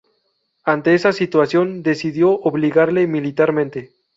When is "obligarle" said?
2.31-3.05